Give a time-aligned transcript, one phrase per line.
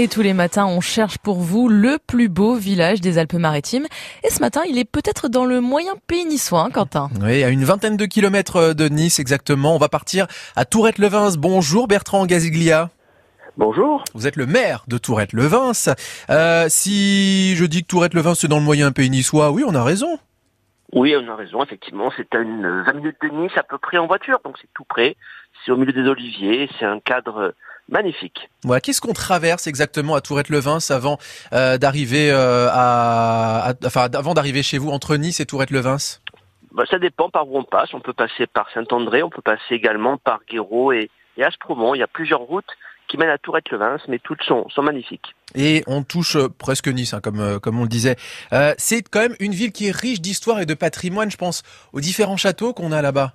[0.00, 3.86] Et tous les matins, on cherche pour vous le plus beau village des Alpes-Maritimes.
[4.22, 7.10] Et ce matin, il est peut-être dans le moyen pays niçois, hein, Quentin.
[7.20, 9.74] Oui, à une vingtaine de kilomètres de Nice exactement.
[9.74, 11.30] On va partir à Tourette-le-Vins.
[11.36, 12.90] Bonjour Bertrand Gaziglia.
[13.56, 14.04] Bonjour.
[14.14, 15.72] Vous êtes le maire de Tourette-le-Vins.
[16.30, 19.82] Euh, si je dis que Tourette-le-Vins c'est dans le moyen pays niçois, oui, on a
[19.82, 20.20] raison.
[20.92, 22.12] Oui, on a raison, effectivement.
[22.16, 24.84] C'est à une 20 minutes de Nice à peu près en voiture, donc c'est tout
[24.84, 25.16] près.
[25.66, 27.52] C'est au milieu des oliviers, c'est un cadre
[27.88, 28.48] magnifique.
[28.64, 31.18] Voilà, qu'est-ce qu'on traverse exactement à Tourette-le-Vins avant
[31.52, 36.20] euh, d'arriver euh, à, enfin avant d'arriver chez vous entre Nice et Tourette-le-Vins
[36.72, 37.92] bah, ça dépend par où on passe.
[37.92, 41.40] On peut passer par Saint-André, on peut passer également par Guéraud et, et.
[41.40, 42.70] Il y a plusieurs routes
[43.08, 45.34] qui mènent à Tourette-le-Vins, mais toutes sont, sont magnifiques.
[45.54, 48.16] Et on touche euh, presque Nice, hein, comme, comme on le disait.
[48.52, 51.62] Euh, c'est quand même une ville qui est riche d'histoire et de patrimoine, je pense,
[51.92, 53.32] aux différents châteaux qu'on a là-bas.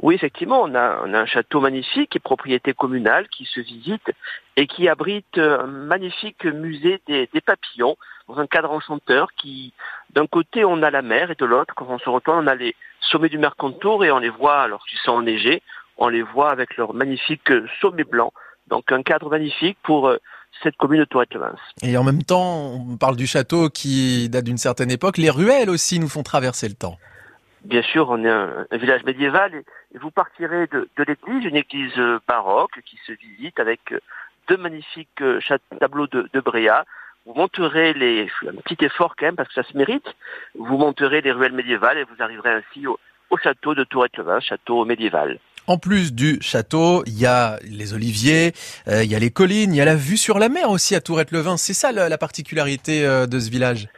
[0.00, 4.12] Oui, effectivement, on a, un château magnifique qui est propriété communale, qui se visite
[4.56, 7.96] et qui abrite un magnifique musée des, papillons
[8.28, 9.72] dans un cadre enchanteur qui,
[10.10, 12.54] d'un côté, on a la mer et de l'autre, quand on se retourne, on a
[12.54, 15.62] les sommets du Mercantour et on les voit, alors qu'ils sont enneigés,
[15.96, 17.50] on les voit avec leur magnifique
[17.80, 18.32] sommet blanc.
[18.68, 20.12] Donc un cadre magnifique pour
[20.62, 21.56] cette commune de Tourette-le-Vins.
[21.82, 25.16] Et en même temps, on parle du château qui date d'une certaine époque.
[25.16, 26.98] Les ruelles aussi nous font traverser le temps.
[27.64, 29.64] Bien sûr, on est un, un village médiéval et,
[29.98, 33.80] vous partirez de, de l'église, une église baroque qui se visite avec
[34.48, 35.22] deux magnifiques
[35.80, 36.84] tableaux de, de Bréa.
[37.26, 40.06] Vous monterez les, un petit effort quand même parce que ça se mérite,
[40.58, 42.98] vous monterez les ruelles médiévales et vous arriverez ainsi au,
[43.30, 45.38] au château de Tourette-le-Vins, château médiéval.
[45.66, 48.54] En plus du château, il y a les oliviers,
[48.88, 50.94] euh, il y a les collines, il y a la vue sur la mer aussi
[50.94, 51.58] à Tourette-le-Vin.
[51.58, 53.88] C'est ça la, la particularité euh, de ce village?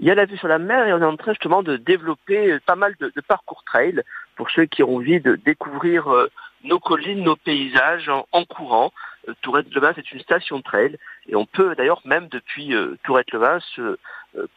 [0.00, 1.76] Il y a la vue sur la mer et on est en train justement de
[1.76, 4.02] développer pas mal de, de parcours trail
[4.34, 6.30] pour ceux qui ont envie de découvrir euh,
[6.64, 8.92] nos collines, nos paysages en, en courant.
[9.28, 10.96] Euh, Tourette-le-Vin, c'est une station trail
[11.28, 13.98] et on peut d'ailleurs même depuis euh, Tourette-le-Vin se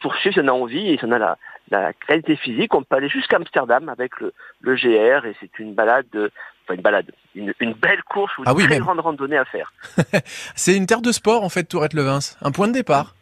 [0.00, 1.36] poursuivre si on a envie et si on a la,
[1.70, 5.74] la qualité physique, on peut aller jusqu'à Amsterdam avec le, le, GR et c'est une
[5.74, 8.82] balade, enfin une balade, une, une belle course ou une ah oui, très même.
[8.84, 9.72] grande randonnée à faire.
[10.54, 13.14] c'est une terre de sport en fait, Tourette-le-Vins, un point de départ.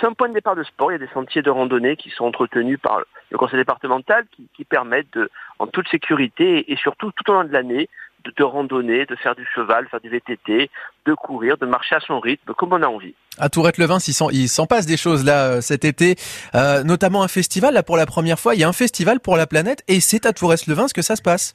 [0.00, 0.90] C'est un point de départ de sport.
[0.92, 3.00] Il y a des sentiers de randonnée qui sont entretenus par
[3.30, 7.44] le conseil départemental qui, qui permettent de, en toute sécurité et surtout tout au long
[7.44, 7.88] de l'année
[8.24, 10.70] de, de, randonner, de faire du cheval, faire du VTT,
[11.06, 13.14] de courir, de marcher à son rythme, comme on a envie.
[13.38, 13.98] À Tourette-le-Vin,
[14.32, 16.16] il s'en passe des choses là cet été,
[16.54, 17.74] euh, notamment un festival.
[17.74, 20.26] Là, pour la première fois, il y a un festival pour la planète et c'est
[20.26, 21.54] à Tourette-le-Vin ce que ça se passe.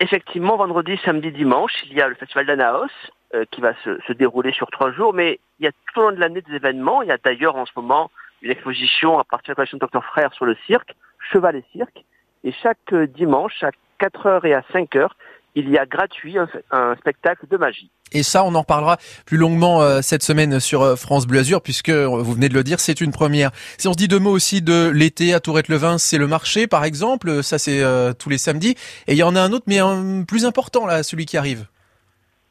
[0.00, 2.86] Effectivement, vendredi, samedi, dimanche, il y a le festival d'Anaos
[3.34, 6.02] euh, qui va se, se, dérouler sur trois jours, mais il y a tout au
[6.04, 7.02] long de l'année des événements.
[7.02, 8.10] Il y a d'ailleurs en ce moment
[8.42, 10.94] une exposition à partir de la collection de Dr Frère sur le cirque,
[11.32, 12.04] cheval et cirque.
[12.44, 15.08] Et chaque dimanche, à 4h et à 5h,
[15.54, 16.36] il y a gratuit
[16.70, 17.90] un, spectacle de magie.
[18.12, 18.96] Et ça, on en reparlera
[19.26, 22.64] plus longuement euh, cette semaine sur euh, France Bleu Azur, puisque vous venez de le
[22.64, 23.50] dire, c'est une première.
[23.76, 26.84] Si on se dit deux mots aussi de l'été à Tourette-le-Vin, c'est le marché, par
[26.84, 27.42] exemple.
[27.42, 28.76] Ça, c'est euh, tous les samedis.
[29.06, 31.66] Et il y en a un autre, mais un plus important là, celui qui arrive.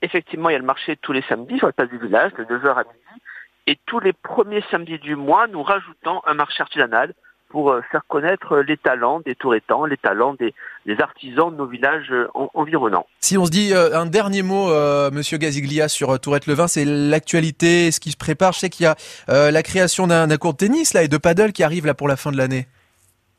[0.01, 2.43] Effectivement, il y a le marché tous les samedis sur la place du village, de
[2.43, 3.21] 9h à midi.
[3.65, 7.13] Et tous les premiers samedis du mois, nous rajoutons un marché artisanal
[7.49, 10.53] pour faire connaître les talents des Tourettans, les talents des,
[10.85, 13.07] des artisans de nos villages en, environnants.
[13.21, 16.85] Si on se dit euh, un dernier mot, euh, Monsieur Gaziglia, sur euh, Tourette-le-Vin, c'est
[16.85, 18.53] l'actualité, ce qui se prépare.
[18.53, 18.95] Je sais qu'il y a
[19.29, 22.07] euh, la création d'un court de tennis là et de paddle qui arrive là pour
[22.07, 22.67] la fin de l'année.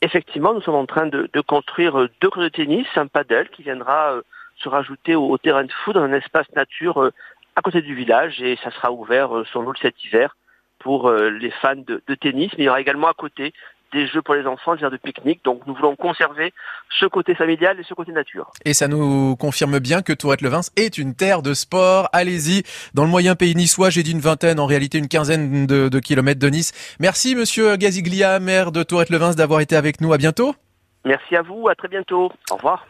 [0.01, 3.63] Effectivement, nous sommes en train de, de construire deux cours de tennis, un paddle qui
[3.63, 4.15] viendra
[4.63, 7.11] se rajouter au, au, terrain de foot dans un espace nature
[7.57, 10.37] à côté du village et ça sera ouvert sans doute cet hiver
[10.79, 13.53] pour les fans de, de tennis, mais il y aura également à côté
[13.93, 15.45] des jeux pour les enfants, des aires de pique-nique.
[15.45, 16.53] Donc nous voulons conserver
[16.91, 18.51] ce côté familial et ce côté nature.
[18.65, 22.09] Et ça nous confirme bien que Tourette-le-Vins est une terre de sport.
[22.13, 22.63] Allez-y,
[22.95, 26.01] dans le moyen pays niçois, j'ai dit une vingtaine, en réalité une quinzaine de, de
[26.01, 26.97] kilomètres de Nice.
[27.01, 30.13] Merci Monsieur Gaziglia, maire de Tourette-le-Vins, d'avoir été avec nous.
[30.13, 30.55] À bientôt.
[31.05, 32.31] Merci à vous, à très bientôt.
[32.51, 32.87] Au revoir.